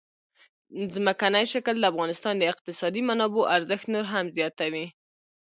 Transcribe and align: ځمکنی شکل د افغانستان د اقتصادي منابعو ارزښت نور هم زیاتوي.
ځمکنی 0.93 1.45
شکل 1.53 1.75
د 1.79 1.83
افغانستان 1.91 2.33
د 2.37 2.43
اقتصادي 2.51 3.01
منابعو 3.09 3.49
ارزښت 3.55 3.85
نور 3.93 4.05
هم 4.13 4.25
زیاتوي. 4.37 4.85